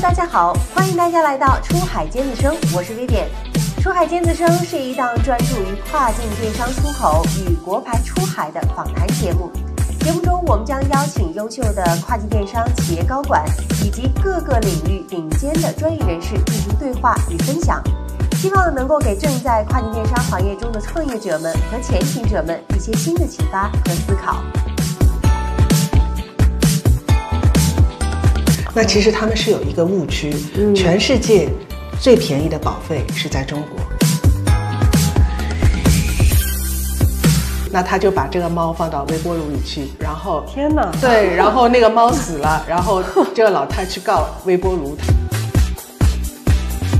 [0.00, 3.26] 大家好，欢迎大家来到出海尖子生，我是 Vivian。
[3.82, 9.50] 出海尖子生是一档专注于跨境电商出口与国牌出海的访谈节目。
[10.00, 13.44] 节目中，我们将邀请优秀的跨境电商企业高管
[13.84, 17.82] 以及各个领域顶尖的专业人士进行对话与分享，
[18.36, 24.36] 希望能够给正在跨境电商行业中的创业者们和前行者们一些新的启发和思考。
[28.80, 30.32] 那其实他们是有一个误区，
[30.72, 31.48] 全世界
[31.98, 33.80] 最便宜的保费是在中国。
[37.72, 43.02] 那他就把这个猫放到微波炉里去，然后天哪，对，然后那个猫死了， 然后
[43.34, 44.96] 这个老太去告微波炉。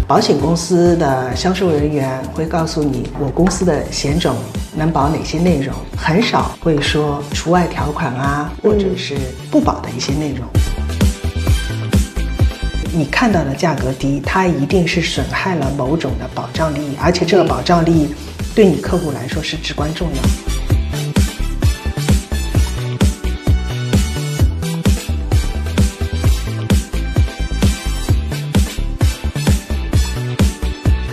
[0.08, 4.34] 保险公司的销售人员会告诉你，我公司的险种
[4.74, 9.16] 能保哪些内容，很少会说除外条款啊，或者是
[9.48, 10.44] 不保的一些内容。
[12.90, 18.12] 你看到的价格低，它一定是损害了某种的保障利益，而且这个保障利益
[18.56, 20.22] 对你客户来说是至关重要。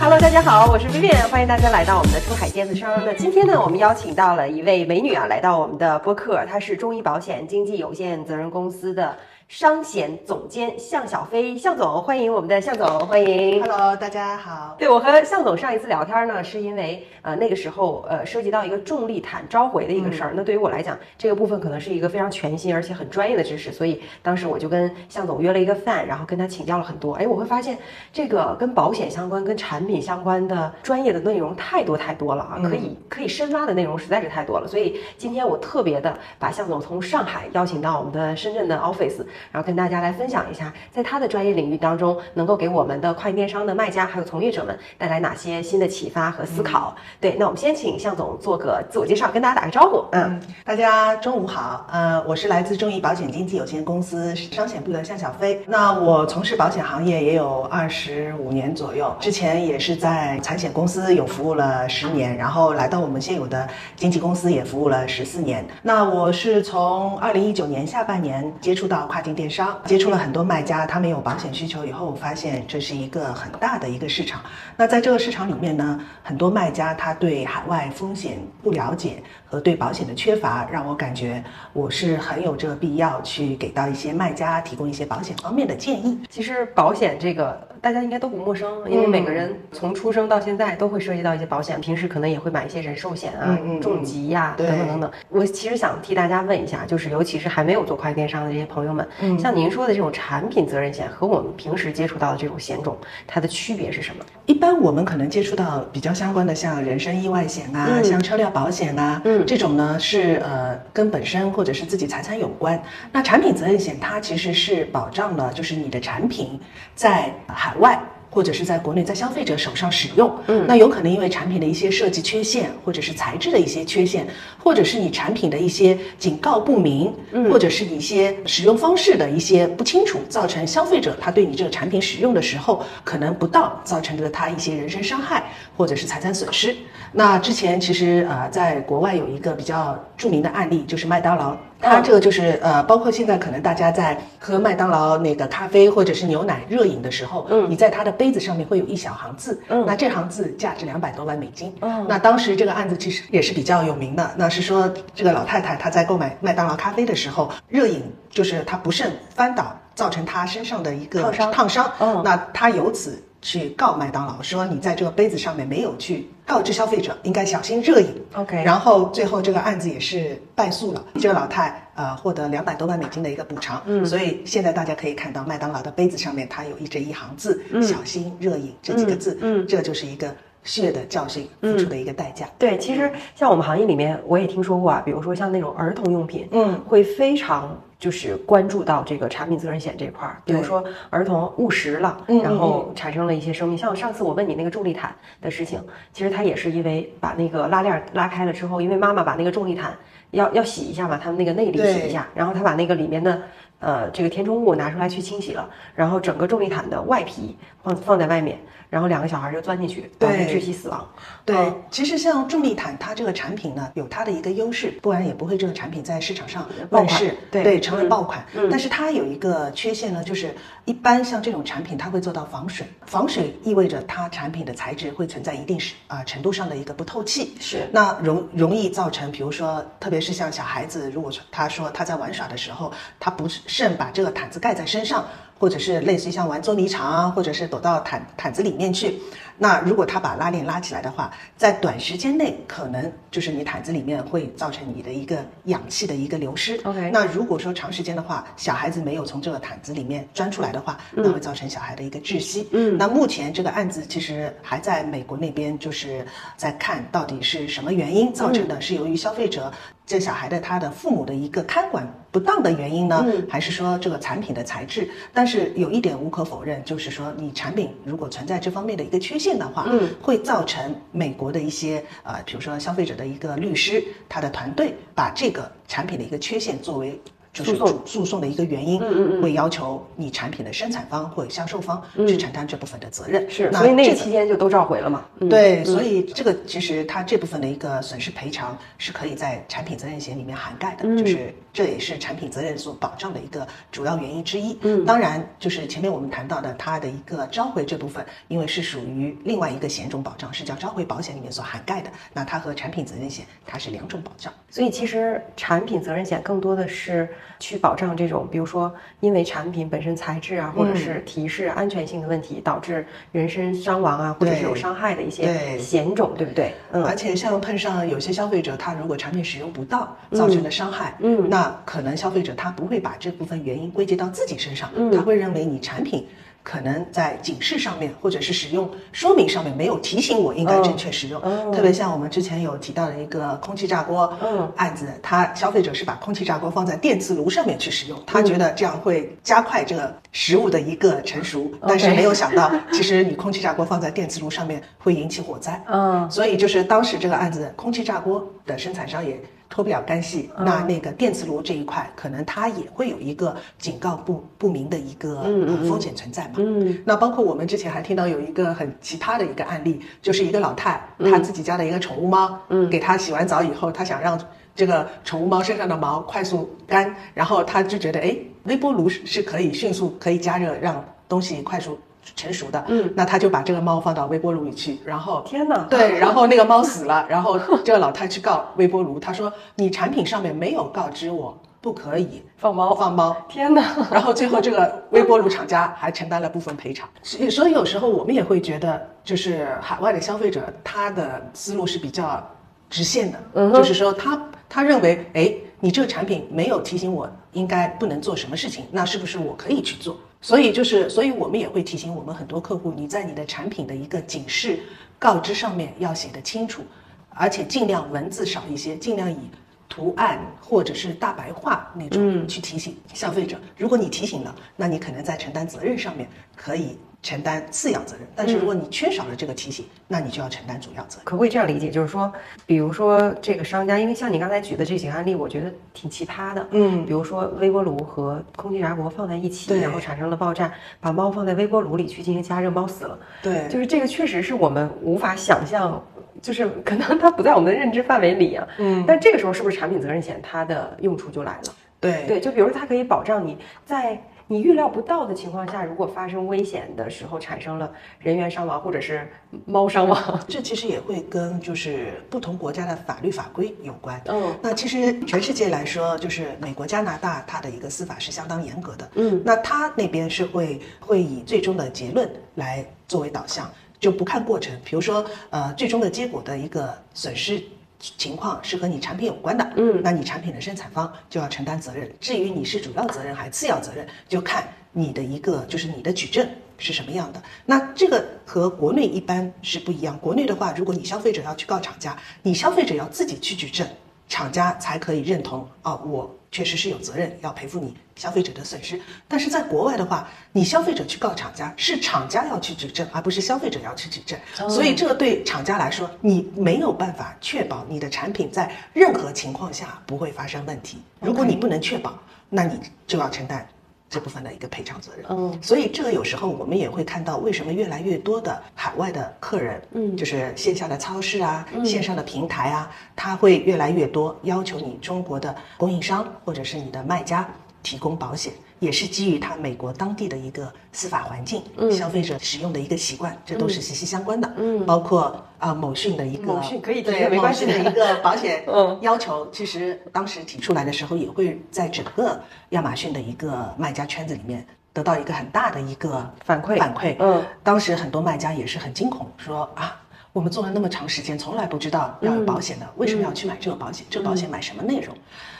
[0.00, 2.88] Hello，大家好，我是 Vivian，欢迎大家来到我们的出海尖子生。
[3.04, 9.14] 那今天呢，我们邀请到了一位美女啊，来到我们的播客，她是中医保险经纪有限责任公司的。
[9.48, 13.62] 商险总监向小飞，向总，欢迎我们的向总，欢迎。
[13.62, 14.74] Hello，大家好。
[14.76, 20.32] 对我和向总上一次聊天呢，是因为呃那个时候呃涉及到一个重力毯召回的一个事儿。
[20.34, 27.14] 那对于我来讲，这个部分可能是一个非常全新而且很专业的知识，所以当时我就跟向总约了一个饭，然后跟他请教了很多。
[27.14, 27.78] 哎，我会发现
[28.12, 34.66] 这个跟保险相关、跟产品相关的专业的内容太多太多了啊，可以可以深挖的内容实在是太多了。
[34.66, 39.24] 所以今天我特别的把向总从上海邀请到我们的深圳的 office。
[39.52, 46.94] 然后跟大家来分享一下，在他的专业领域当中，能够给我们的跨境电商的卖家还有从业者们带来哪些新的启发和思考？
[47.20, 50.04] 对，那我们先请向总做个自我介绍，跟大家打个招呼。
[50.12, 51.86] 嗯，大家中午好。
[51.92, 55.62] 呃，我是来自中医保险经纪有限公司商险部的向小飞。
[55.66, 65.66] 那我从事保险行业也有二十五年左右，之前也是在财险公司有服务了十年，然后来到我们现有的经纪公司也服务了十四年。
[65.82, 74.40] 那我是从二零一九年下半年接触到跨境电商，接触了很多卖家，他们有保险需求以后，我发现这是一个很大的一个市场。
[74.76, 81.42] 那在这个市场里面呢，很多卖家他对海外风险不了解和对保险的缺乏，让我感觉
[81.72, 86.20] 我是很有这个必要去给到一些卖家提供一些保险方面的建议。
[86.30, 95.10] 其实保险这个大家应该都不陌生，因为每个人从出生到现在都会涉及到一些保险，平时可能也会买一些人寿险啊、重疾呀等等等等。
[95.28, 99.06] 我其实想替大家问一下，就是尤其是还没有做跨境电商的这些朋友们，
[99.38, 102.96] 像您说的这种产品责任险和我们平时接触到的这种险种，
[103.26, 104.24] 它的区别是什么？
[104.46, 112.80] 一般我们可能接触到比较相关的，像人身意外险啊，像车辆保险啊，嗯，这种呢是呃跟本身或者是自己财产有关。
[113.12, 116.60] 那产品责任险它其实是保障了，就是你的产品
[116.94, 118.00] 在海外。
[118.36, 124.26] 或者是在国内在消费者手上使用，嗯，那有可能因为产品的一些设计缺陷，或者是材质的一些缺陷，
[124.62, 135.44] 或者是你产品的一些警告不明，嗯，或者是一些使用方式的一些不清楚，造成消费者他对你这个产品使用的时候可能不当，造成了他一些人身伤害
[135.74, 136.76] 或者是财产损失。
[137.12, 141.56] 那之前其实呃，在国外有一个比较著名的案例，就是麦当劳。
[141.80, 163.22] 它这个就是呃，包括现在可能大家在喝麦当劳那个咖啡或者是牛奶热饮的时候，嗯，你在它的杯子上面会有一小行字，嗯，那这行字价值两百多万美金，嗯，那当时这个案子其实也是比较有名的，那是说这个老太太她在购买麦当劳咖啡的时候，热饮就是她不慎翻倒，造成她身上的一个烫伤，烫伤，嗯，那她由此。
[163.46, 168.08] 去告麦当劳，说你在这个杯子上面没有去告知消费者应该小心热饮。
[168.34, 173.80] OK，然后最后这个案子也是败诉了，这个老太呃获得两百多万美金的一个补偿。
[173.86, 179.38] 嗯，所以现在大家可以看到麦当劳的杯子上面它有一这一行字，小心热饮这几个字。
[179.40, 180.34] 嗯，这就是一个
[180.64, 182.48] 血的教训付出的一个代价。
[182.58, 187.80] 对，其实像我们行业里面，我也听说过啊，比如说像那种儿童用品，嗯，会非常。
[187.98, 195.82] 就是关注到这个产品责任险这块儿，比如说儿童误食了，然后产生了一些生命，像上次我问你那个重力毯的事情，
[196.12, 199.96] 其实他也是因为把那个拉链拉开了之后，因为妈妈把那个重力毯
[200.30, 203.40] 要要洗一下嘛，他们那个内里洗一下，然后他把那个里面的。
[203.78, 208.58] 呃这个填充物拿出来去清洗了，然后整个重力毯的外皮放放在外面，
[208.90, 211.08] 然后两个小孩就钻进去，导致对窒息死亡。
[211.44, 218.44] 对，其实像重力毯，它这个产品呢，有它的一个优势，不然也不会这个产品在市场上问世，对成为爆款。
[218.70, 220.54] 但是它有一个缺陷呢，就是
[220.84, 235.26] 一般像这种产品，它会做到防水，防水意味着它产品的材质会存在一定是啊、程度上的一个不透气，是那容容易造成，比如说，特别是像小孩子，如果说他说他在玩耍的时候，他不慎把这个毯子盖在身上，
[235.58, 239.18] 或者是类似于像玩捉迷藏啊，或者是躲到毯毯子里面去，
[239.58, 246.80] 那如果他把拉链拉起来的话，在短时间内可能就是你毯子里面会造成你的一个氧气的一个流失。
[246.84, 252.68] OK 那如果说长时间的话，小孩子没有从这个毯子里面钻出来的话，那会造成小孩的一个窒息。
[252.72, 256.26] 嗯，那目前这个案子其实还在美国那边，就是
[256.56, 259.72] 在看到底是什么原因造成的，是由于消费者
[260.06, 265.08] 这小孩的他的父母的一个看管不当的原因呢，还是说这个产品的材质？
[265.32, 277.20] 但是有一点无可否认，就是说你产品如果存在这方面的一个缺陷的话，嗯，会造成美国的一些呃，比如说消费者的一个律师，他的团队把这个产品的一个缺陷作为。
[277.56, 279.00] 就是诉诉讼的一个原因，
[279.40, 283.48] 会要求你产品的生产方或者销售方去承担这部分的责任。
[283.48, 285.24] 是，所以那期间就都召回了嘛。
[285.38, 294.76] 嗯，对，所以这个其实它这部分的一个损失赔偿是可以在产品责任险里面涵盖的，嗯就是这也是产品责任所保障的一个主要原因之一。
[294.82, 304.52] 嗯，当然就是前面我们谈到的它的一个召回这部分，因为是属于另外一个险种保障，是叫召回保险里面所涵盖的，那它和产品责任险它是两种保障。
[304.70, 316.72] 所以其实产品责任险更多的是去保障这种，比如说因为产品本身材质啊，或者是提示安全性的问题，导致人身伤亡啊，或者是有伤害的一些险种，对不对？
[316.92, 326.26] 嗯，而且像碰上有些消费者，他如果产品使用不当造成的伤害，嗯，那可能消费者他不会把这部分原因归结到自己身上，他会认为你产品。
[326.68, 331.40] 可能在警示上面，或者是使用说明上面没有提醒我应该正确使用。
[331.70, 334.36] 特别像我们之前有提到的一个空气炸锅
[334.74, 345.80] 案子，他消费者是把空气炸锅放在电磁炉上面去使用，他觉得这样会加快这个食物的一个成熟，但是没有想到，其实你空气炸锅放在电磁炉上面会引起火灾。
[345.86, 350.50] 嗯，所以就是当时这个案子，空气炸锅的生产商也脱不了干系。
[350.58, 356.54] 那那个电磁炉这一块，可能它也会有一个警告不不明的一个、呃风险存在嘛。
[356.56, 364.40] 嗯，那包括我们之前还听到有一个很奇葩的一个案例，就是一个老太，她自己家的一个宠物猫，嗯，给它洗完澡以后，她想让
[364.74, 371.98] 这个宠物猫身上的毛快速干，然后她就觉得，哎，微波炉是是可以迅速可以加热，让东西快速。
[372.34, 382.42] 成熟的，嗯，那他就把这个猫放到微波炉里去，然后天哪，对，然后那个猫死了， 然后这个老太去告微波炉，她说你产品上面没有告知我不可以。
[382.56, 387.06] 放猫，放猫，天哪， 然后最后这个微波炉厂家还承担了部分赔偿。
[387.22, 392.44] 所以所以有时候我们也会觉得，就是海外的消费者他的思路是比较
[392.88, 400.16] 直线的，嗯就是说他他认为，哎，你这个产品没有提醒我应该不能做什么事情，那是不是我可以去做？
[400.46, 404.78] 所以就是，所以我们也会提醒我们很多客户，你在你的产品的一个警示
[405.18, 406.84] 告知上面要写得清楚，
[407.30, 409.50] 而且尽量文字少一些，尽量以
[409.88, 413.60] 图案或者是大白话那种去提醒消费者。
[413.76, 416.96] 如果你提醒了，那你可能在承担责任上面可以
[417.26, 421.24] 承担次要责任，但是如果你缺少了这个提醒，那你就要承担主要责任。
[421.24, 421.90] 可不可以这样理解？
[421.90, 422.32] 就是说，
[422.64, 426.64] 比如说这个商家，因为像你刚才举的这几个案例，我觉得挺奇葩的。
[426.70, 433.18] 嗯，比如说微波炉和空气炸锅放在一起，然后产生了爆炸，把猫放在微波炉里去进行加热，猫死了。
[433.42, 436.00] 对，就是这个确实是我们无法想象，
[436.40, 438.68] 就是可能它不在我们的认知范围里啊。
[438.78, 441.74] 嗯，但这个时候是不是产品责任险它的用处就来了？
[441.98, 449.28] 对对，就比如说它可以保障你在你预料不到的情况下，如果发生危险的时候产生了人员伤亡或者是
[449.64, 450.22] 猫伤亡。
[450.46, 454.20] 这其实也会跟就是不同国家的法律法规有关。
[454.26, 459.10] 嗯，那其实全世界来说，就是美国、加拿大，它的一个司法是相当严格的。
[459.16, 464.78] 嗯，那它那边是会会以最终的结论来作为导向，就不看过程。
[464.84, 467.60] 比如说，呃，最终的结果的一个损失。
[467.98, 472.10] 情况是和你产品有关的，嗯，那你产品的生产方就要承担责任。
[472.20, 477.42] 至于你是主要责任还是次要责任，就看你的一个就是你的举证是什么样的。
[477.64, 480.18] 那这个和国内一般是不一样。
[480.18, 483.86] 国内的话，如果你消费者要去告厂家，你消费者要自己去举证，
[484.28, 489.00] 厂家才可以认同啊，我确实是有责任要赔付你消费者的损失。
[489.28, 494.38] 但是在国外的话，你消费者去告厂家，是厂家要去举证，而不是消费者要去举证。
[494.68, 500.98] 所以这个对厂家来说，你没有办法确保你的产品在任何情况下不会发生问题。
[501.20, 503.66] 如果你不能确保，那你就要承担
[504.08, 505.26] 这部分的一个赔偿责任。
[505.28, 517.48] 嗯所以这个有时候我们也会看到，为什么越来越多的海外的客人，嗯就是线下的超市啊、线上的平台啊，它会越来越多要求你中国的供应商或者是你的卖家
[517.82, 524.52] 提供保险，也是基于它美国当地的一个司法环境、消费者使用的一个习惯，这都是息息相关的。
[524.56, 524.84] 嗯。
[524.84, 527.64] 包括啊、某讯的一个某讯可以提对没关系。
[527.64, 528.98] 的一个 保险嗯。
[529.00, 532.40] 要求，其实当时提出来的时候，也会在整个
[532.70, 536.76] 亚马逊的一个卖家圈子里面得到一个很大的一个反馈。
[536.76, 539.98] 反馈，嗯，当时很多卖家也是很惊恐，说啊，
[540.34, 544.04] 我们做了那么长时间，从来不知道要有保险的，为什么要去买这个保险？
[544.10, 545.16] 这个保险买什么内容？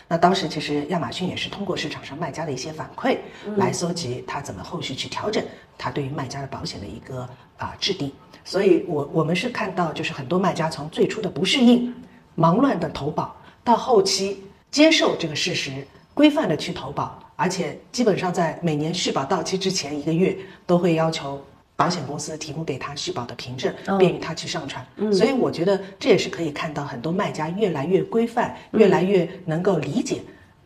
[0.08, 3.18] 那当时其实亚马逊也是通过市场上卖家的一些反馈，
[3.56, 5.44] 来搜集它怎么后续去调整
[5.76, 8.12] 它对于卖家的保险的一个啊、制定。
[8.44, 11.92] 所以我我们是看到，就是很多卖家从最初的不适应、
[12.36, 13.34] 忙乱的投保，
[13.64, 15.84] 到后期接受这个事实，
[16.14, 21.44] 规范的去投保，而且基本上在每年续保到期之前一个月，都会要求
[21.76, 24.84] 保险公司提供给他续保的凭证，便于他去上传。
[25.12, 30.22] 所以我觉得这也是可以看到很多卖家越来越规范，越来越能够理解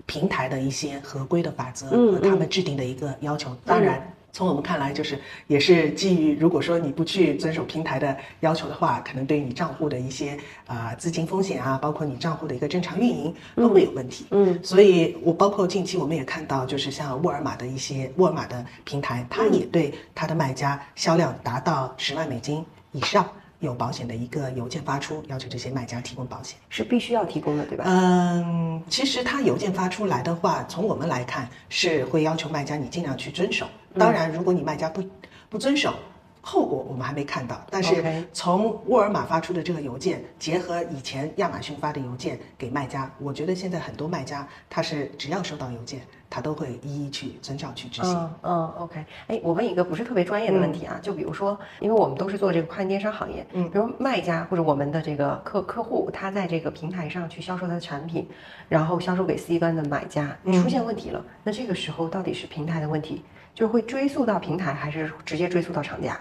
[0.07, 3.55] 平台的一些合规的法则和他们制定的一个要求。
[3.65, 4.15] 当然。
[4.33, 10.33] 从我们看来，就是也是基于，如果说你不去遵守平台的要求的话，可能对于你账户的一些
[10.67, 14.27] 啊、呃资金风险啊，包括你账户的一个正常运营都会有问题。
[14.31, 23.29] 嗯，所以我包括近期我们也看到，就是像沃尔玛的一些沃尔玛的平台，它也对它的卖家销量达到十万美金以上
[23.61, 26.59] 有保险的一个邮件发出，要求这些卖家提供保险。
[26.69, 27.85] 是必须要提供的，对吧？
[27.87, 33.67] 嗯，其实它邮件发出来的话，从我们来看是会要求卖家你尽量去遵守。
[33.99, 35.03] 当然，如果你卖家不
[35.49, 35.95] 不遵守，
[36.41, 37.61] 后果我们还没看到。
[37.71, 48.15] 但是从沃尔玛发出的这个邮件，结合以前亚马逊发的邮件给卖家，我觉得现在很多卖家他是只要收到邮件，他都会一一去遵照去执行。
[48.15, 58.29] 嗯嗯，OK，哎，我问一个不是特别专业的问题啊，就比如说，因为我们都是做这个跨境电商行业，嗯，比如卖家或者我们的这个客客户，他在这个平台上去销售他的产品，
[58.69, 66.17] 然后销售给 C 端的买家，出现问题了，那这个时候到底是平台的问题，就是会追溯到平台，还是直接追溯到厂家？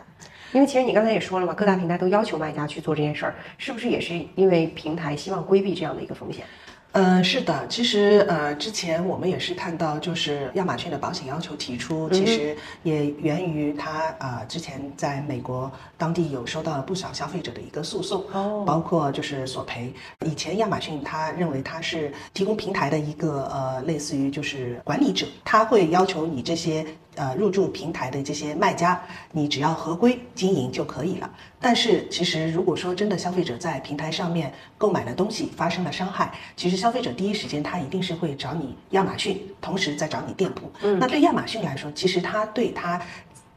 [0.52, 6.44] 因为其实你刚才也说了嘛，各大平台都要求卖家去做这件事儿，是不是也是因为平台希望规避这样的一个风险？
[6.92, 19.94] 呃，是的，其实呃，之前我们也是看到，就是亚马逊的保险要求提出，其实也源于它呃之前在美国当地有收到了不少消费者的一个诉讼，哦包括就是索赔。
[20.26, 26.84] 以前亚马逊他认为它是提供平台的一个呃类似于就是管理者，他会要求你这些
[27.20, 29.00] 呃入驻平台的这些卖家，
[29.34, 31.30] 你只要合规经营就可以了。
[31.60, 40.72] 但是其实如果说真的消费者在平台上面购买了东西发生了伤害，其实消费者第一时间他一定是会找你亚马逊，同时再找你店铺。
[40.98, 43.02] 那对亚马逊来说，其实他对他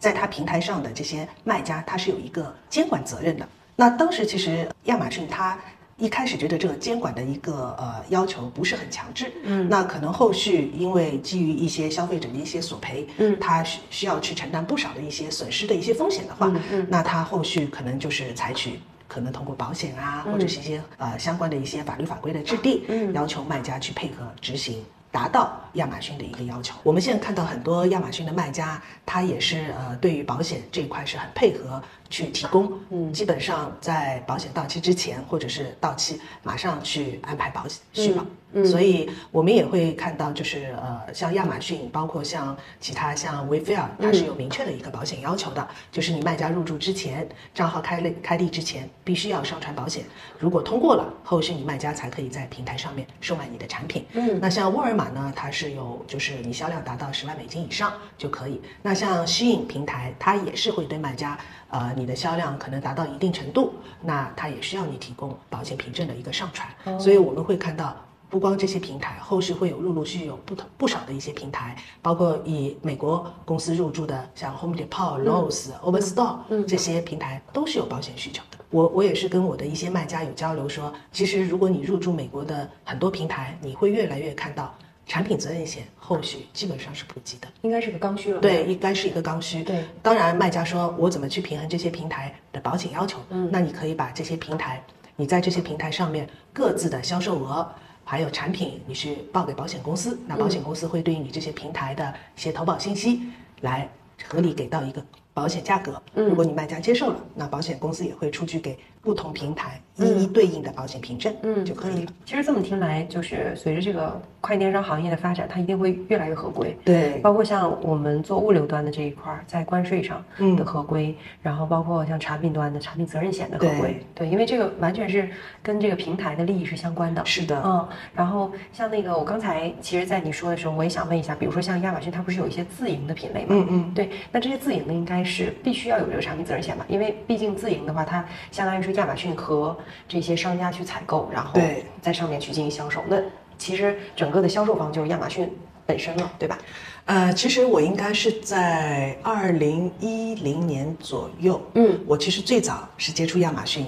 [0.00, 3.49] 在他平台上的这些卖家，他是有一个监管责任的。
[3.76, 5.59] 那当时其实亚马逊它
[6.02, 18.80] 一开始觉得这个监管的一个呃要求不是很强制，嗯，那可能后续因为基于一些消费者的一些索赔，嗯，他需需要去承担不少的一些损失的一些风险的话，嗯嗯，那他后续可能就是采取。
[19.09, 26.75] 可能通过保险啊，或者是一些呃相关的一些法律法规的制定，嗯，要求卖家去配合执行，达到亚马逊的一个要求。
[26.83, 38.25] 我们现在看到很多亚马逊的卖家，他也是呃对于保险这一块是很配合去提供，嗯，基本上在保险到期之前或者是到期马上去安排保险续保。
[38.55, 50.05] 嗯，所以我们也会看到，就是呃，像亚马逊，包括像其他像 Wayfair，它是有明确的一个保险要求的，就是你卖家入驻之前，账号开立开立之前，必须要上传保险。
[50.38, 54.05] 如果通过了，后续你卖家才可以在平台上面售卖你的产品。
[54.12, 58.61] 嗯，那像沃尔玛呢，它是有就是你销量达到十万美金以上就可以。
[58.83, 61.38] 那像吸引平台，它也是会对卖家，
[61.71, 66.99] 呃，你的销量可能达到一定程度，那它也需要你提供保险凭证的一个上传。
[66.99, 67.97] 所以我们会看到。
[68.33, 78.57] 不光这些平台，后续会有陆陆续续有不同不少的一些平台，包括以美国公司入驻的，像 Home Depot、Lowe's、Overstore、这些平台都是有保险需求的。
[78.71, 84.75] 我我也是跟我的一些卖家有交流说，其实如果你入驻美国的很多平台，你会越来越看到
[85.06, 87.49] 产品责任险后续基本上是普及的。
[87.62, 88.40] 应该是个刚需了。
[88.40, 89.62] 对，应该是一个刚需。
[89.62, 93.18] 对，当然卖家说我怎么去平衡这些平台的保险要求？
[93.30, 94.82] 嗯，那你可以把这些平台，
[95.16, 97.66] 你在这些平台上面各自的销售额。
[98.04, 103.23] 还有产品，你去报给保险公司，那保险公司会对于你这些平台的一些投保信息
[103.61, 103.88] 来
[104.28, 106.02] 合理给到一个保险价格。
[106.16, 112.12] 嗯如果你卖家接受了，那保险公司也会出具给不同平台一一对应的保险凭证，嗯，就可以了。
[112.25, 116.76] 其实这么听来，就是随着这个快电商行业的发展，它一定会越来越合规。
[116.85, 120.25] 对，包括像我们做物流端的这一块儿，在关税上
[120.56, 125.28] 的合规，然后包括像产品端的产品责任险的合规，对，因为这个完全是
[125.62, 127.23] 跟这个平台的利益是相关的。
[127.26, 133.49] 是的，嗯，然后像那个我刚才其实，在你说的时候，我也想问一下，比如说像亚马逊，它不是有一些自营的品类吗？
[133.50, 136.85] 嗯嗯，对，那这些自营的应该是必须要有这个产品责任险吧？
[136.88, 141.59] 因为毕竟自营的话，它相当于是亚马逊和这些商家去采购，然后
[142.01, 143.03] 在上面去进行销售。
[143.09, 143.17] 那
[143.59, 145.51] 其实整个的销售方就是亚马逊
[145.87, 146.59] 本身了，对吧？
[147.05, 153.85] 呃，其实我应该是在二零一零年左右，嗯，我其实最早是接触亚马逊，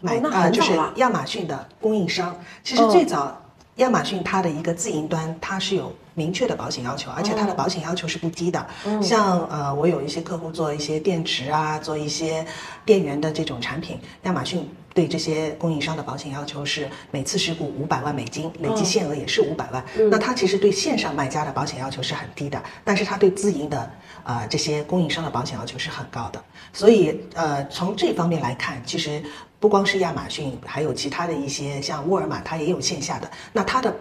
[0.00, 2.34] 买啊，就是亚马逊的供应商。
[2.62, 3.38] 其实最早
[3.76, 5.92] 亚马逊它的一个自营端，它是有。
[6.16, 8.64] 明确的保险要求，而且它的保险要求是不低的。
[9.02, 12.46] 像呃，我有一些客户做一些电池啊，做一些
[12.84, 14.64] 电源的这种产品，亚马逊
[14.94, 19.84] 对这些供应商的保险要求是每次事故五百万美金，累计限额也是五百万。
[20.10, 23.90] 那它其实对线上卖家的保险要求是很低的，但是它对自营的
[24.22, 26.42] 啊这些供应商的保险要求是很高的。
[26.72, 29.22] 所以呃，从这方面来看，其实
[29.58, 33.94] 不光是亚马逊，还有其他的一些像沃尔玛，它也有线下的，那它的。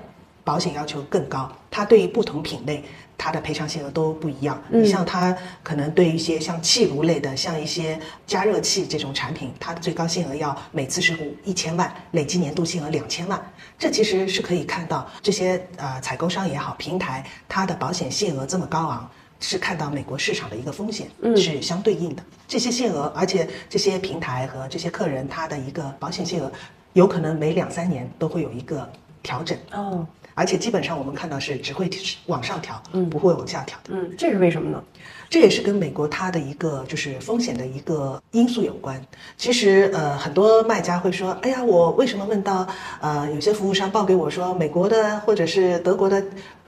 [0.45, 2.83] 保险要求更高，它对于不同品类，
[3.17, 4.61] 它的赔偿限额都不一样。
[4.69, 13.41] 你像它可能对一些像气炉类的，像一些加热器这种产品，它的最高限额要每次事故一千万，累计年度限额两千万。
[13.77, 22.23] 这其实是可以看到这些呃采购商也好，平台它的保险限额这么高昂，是看到美国市场的一个风险是相对应的。
[22.47, 26.51] 这些限额，而且这些平台和这些客人他的一个保险限额，
[26.93, 28.87] 有可能每两三年都会有一个
[29.21, 29.57] 调整。
[29.71, 30.05] 哦。
[30.33, 31.89] 而且基本上我们看到是只会
[32.27, 34.83] 往上调，嗯，不会往下调的，嗯，这是为什么呢？
[35.29, 39.03] 这也是跟美国它的一个就是风险的一个因素有关。
[39.35, 42.67] 其实呃，很多卖家会说，哎呀，我为什么问到
[43.01, 46.23] 呃有些服务商报给我说美国的或者是德国的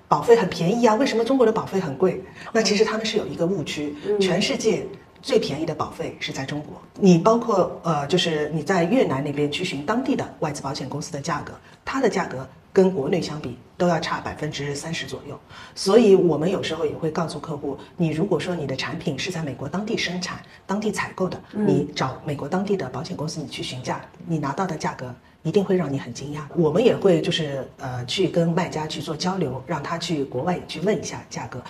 [0.07, 2.23] 保费很便宜啊，为什么中国的保费很贵？
[2.51, 4.83] 那其实他们是有一个误区，全世界
[5.21, 6.81] 最便宜的保费是在中国。
[6.99, 11.53] 你包括呃，就是你在越南那边去寻当地的外资保险公司的价格，
[11.83, 12.47] 它的价格。
[12.75, 15.39] 跟国内相比都要差百分之三十左右，
[15.73, 26.41] 所以我们有时候也会告诉客户，你如果说你的产品是在美国当地生产、当地采购的，你找美国当地的保险公司，你去询价，你拿到的价格一定会让你很惊讶。
[26.53, 31.63] 我们也会就是呃去跟卖家去做交流，让他去国外也去问一下价格，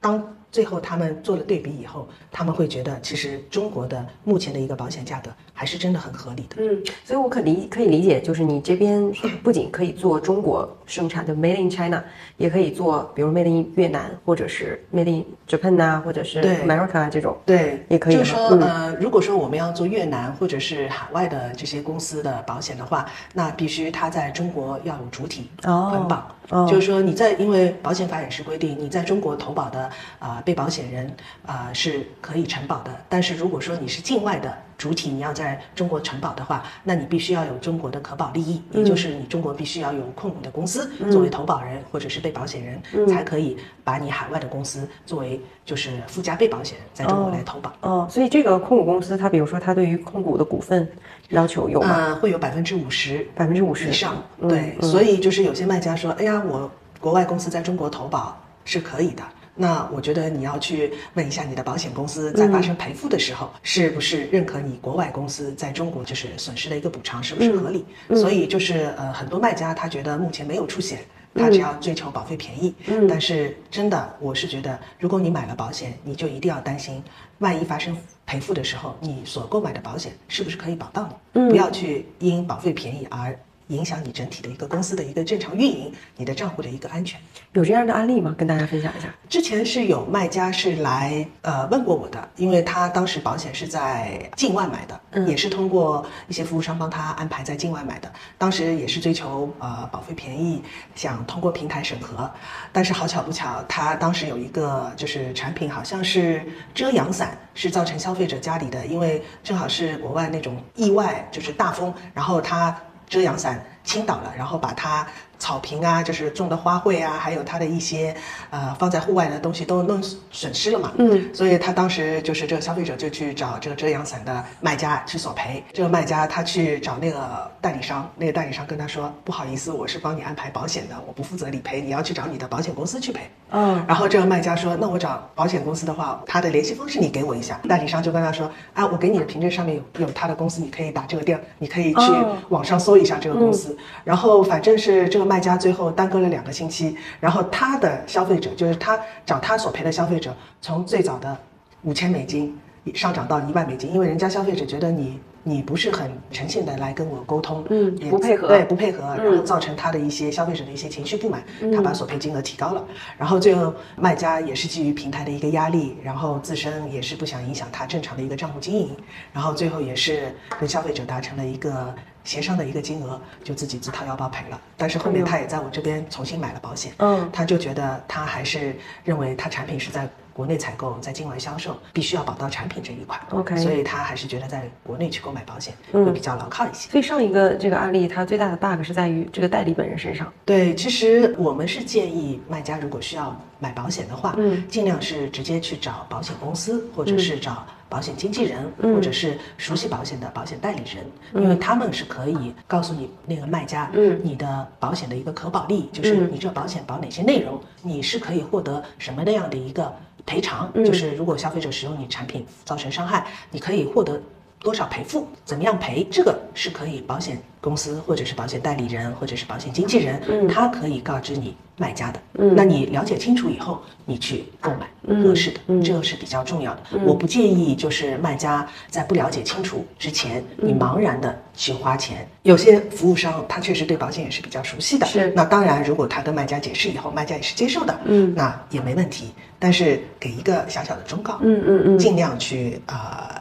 [0.00, 0.36] 当。
[0.52, 6.56] 最后他们做了对比以后，他们会觉得其实中国的目前的一个保险价格还是真的很合理的。
[6.58, 9.10] 嗯，所以我可理可以理解，就是你这边
[9.42, 12.04] 不仅可以做中国生产的 Made in China，
[12.36, 17.34] 也可以做比如 Made in 越南或者是 Made in Japan 呐，或者是 America 这种。
[17.46, 18.16] 对，也可以。
[18.16, 26.26] 就是说，呃，如果说我们要做越南或者是海外的这些公司的保险的话，那必须它在中国要有主体哦捆绑。
[26.52, 26.68] 哦。
[26.70, 30.40] 就是说你在因为保险法也是规定，你在中国投保的啊。
[30.44, 31.08] 被保险人
[31.46, 47.72] 啊是可以承保的，但是如果说你是境外的主体，你要在中国承保的话，那你必须要有中国的可保利益，也就是你中国必须要有控股的公司作为投保人或者是被保险人，才可以把你海外的公司作为就是附加被保险人在中国来投保。
[47.82, 50.90] 哦，所以这个控股公司，它比如说它对于控股的股份
[51.32, 52.14] 要求有吗？
[52.20, 54.22] 会有百分之五十，百分之五十以上。
[54.48, 59.22] 对，所以就是有些卖家说，哎呀，我国外公司在中国投保是可以的。
[59.54, 67.84] 那我觉得你要去问一下你的保险公司，在发生赔付的时候，是不是认可你国外公司在中国就是损失的一个补偿，是不是合理？
[68.14, 71.00] 所以就是呃，很多卖家他觉得目前没有出险，
[71.34, 72.74] 他只要追求保费便宜。
[73.06, 77.02] 但是真的，我是觉得，如果你买了保险，你就一定要担心，
[77.42, 81.50] 万一发生赔付的时候，你所购买的保险是不是可以保到你？
[81.50, 83.38] 不要去因保费便宜而。
[83.76, 87.20] 影响你整体的一个公司的一个正常运营，你的账户的一个安全，
[87.52, 88.34] 有这样的案例吗？
[88.36, 89.08] 跟大家分享一下。
[89.28, 100.62] 之前是有卖家是来呃问过我的，因为他当时保险是在境外买的，嗯，也是通过一些服务商帮他安排在境外买的，当时也是追求呃保费便宜，
[100.94, 102.30] 想通过平台审核，
[102.72, 112.76] 但是好巧不巧，他当时有一个就是产品好像是遮阳伞，是造成消费者家里的，因为正好是国外那种意外就是大风，然后他。
[113.12, 115.06] 遮阳伞倾倒了，然后把它
[115.38, 118.14] 草坪啊，就是种的花卉啊，还有它的一些
[118.50, 120.92] 呃放在户外的东西都弄损失了嘛。
[120.98, 125.64] 嗯，所以他当时就是这个消费者就去找这个遮阳伞的卖家去索赔。
[125.72, 142.12] 这个卖家他去找那个代理商，那个代理商跟他说：“不好意思，我是帮你安排保险的，我不负责理赔，你要去找你的保险公司去赔。”嗯，然后这个卖家说：“那我找保险公司的话，他的联系方式你给我一下。”代理商就跟他说：“啊，我给你的凭证上面有有他的公司，你可以打这个电，你可以去
[142.48, 143.71] 网上搜一下这个公司。”
[144.04, 151.36] 然后反正是这个卖家最后耽搁了两个星期，然后他的消费者就是他找他索赔的消费者，从最早的
[151.82, 152.58] 五千美金
[152.94, 161.42] 上涨到一万美金，因为人家消费者觉得你你不是很诚信的来跟我沟通，嗯也不配合对不配合，然后造成他的一些消费者的一些情绪不满，
[161.74, 162.84] 他把索赔金额提高了，
[163.18, 168.96] 然后最后卖家也是基于平台的一个压力，然后自身也是不想影响他正常的一个账户经营，
[169.32, 171.92] 然后最后也是跟消费者达成了一个。
[172.24, 186.88] 协商的一个金额就自己自掏腰包赔了，但是后面他也在我这边重新买了保险，嗯他就觉得他还是认为他产品是在国内采购，在境外销售，必须要保到产品这一块 OK 所以他还是觉得在国内去购买保险嗯会比较牢靠一些。
[186.90, 190.32] 所以上一个这个案例，它最大的 bug 是在于这个代理本人身上。
[190.46, 198.94] 对，其实我们是建议卖家如果需要买保险的话，嗯尽量是直接去找保险公司，或者是找保险经纪人，嗯。
[198.94, 204.18] 或者是熟悉保险的保险代理人，因为他们是可以告诉你那个卖家，嗯。
[204.24, 206.30] 你的保险的一个可保力，就是嗯。
[206.32, 210.82] 你这保险保哪些内容，你是可以获得什么那样的一个赔偿，嗯。
[210.82, 214.18] 就是如果消费者使用你产品造成伤害，你可以获得。
[214.62, 215.26] 多少赔付？
[215.44, 216.06] 怎么样赔？
[216.10, 222.20] 这个是可以保险公司或者是保险代理人或者是保险经纪人，嗯他可以告知你卖家的。
[222.38, 226.80] 嗯那你了解清楚以后，你去购买嗯合适的，嗯这个是比较重要的。
[227.04, 232.26] 我不建议就是卖家在不了解清楚之前，嗯你茫然的去花钱。
[232.42, 239.32] 有些服务商他确实对保险也是比较熟悉的，是那当然，如果他跟卖家解释以后，卖家也是接受的，嗯那也没问题。
[239.62, 242.96] 但是给一个小小的忠告，嗯嗯嗯尽量去呃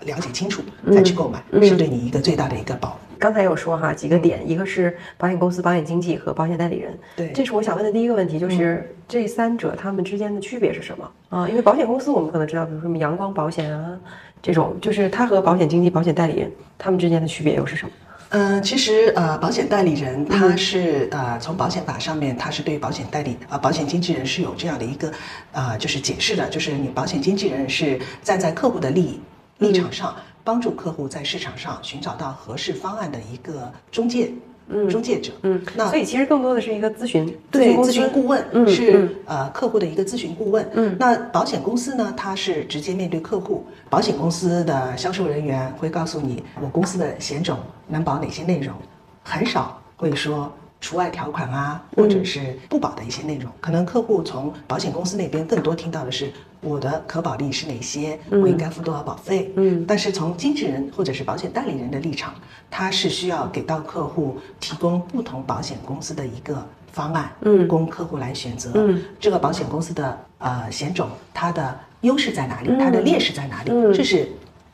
[0.06, 2.96] 了解清楚嗯再去购买，嗯是对你一个最大的一个保。
[3.18, 6.96] 刚才有说哈几个点，一个是保险公司、保险经纪和保险代理人。
[7.16, 11.50] 对这是我想问的第一个问题，就是这三者他们之间的区别是什么啊？
[11.50, 13.98] 因为保险公司我们可能知道，比如说什么阳光保险啊
[14.44, 17.92] 这种，就是它和保险经纪、保险代理人他们之间的区别又是什么？
[18.34, 25.12] 嗯，其实呃，保险代理人他是呃，从保险法上面，他是对保险代理啊、保险经纪人是有这样的一个
[25.52, 29.20] 呃，就是解释的，就是你保险经纪人是站在客户的利益
[29.58, 30.16] 立场上，
[30.46, 34.51] 帮助客户在市场上寻找到合适方案的一个中介，嗯，
[34.90, 40.68] 中介者，嗯，那所以其实更多的是一个咨询，对，咨询顾问嗯是、嗯呃客户的一个咨询顾问。
[40.74, 47.58] 嗯那保险公司呢，它是直接面对客户，保险公司的销售人员会告诉你，我公司的险种
[47.88, 48.76] 能保哪些内容，
[49.24, 50.52] 很少会说。
[50.82, 59.54] 除外条款啊，或者是不保的一些内容，可能客户从保险公司那边更多听到的是我的可保利是哪些，我应该付多少保费。
[59.56, 62.34] 嗯但是从经纪人或者是保险代理人的立场，
[62.70, 68.72] 他是需要给到客户提供不同保险公司的一个方案，嗯供客户来选择。
[68.74, 72.70] 嗯，这个保险公司的呃险种，它的优势在哪里？
[72.72, 73.70] 嗯它的劣势在哪里？
[73.72, 74.28] 嗯这是